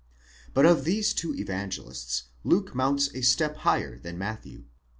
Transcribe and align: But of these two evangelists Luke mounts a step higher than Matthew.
But 0.55 0.65
of 0.65 0.83
these 0.83 1.13
two 1.13 1.35
evangelists 1.35 2.23
Luke 2.43 2.73
mounts 2.73 3.13
a 3.13 3.21
step 3.21 3.57
higher 3.57 3.99
than 3.99 4.17
Matthew. 4.17 4.63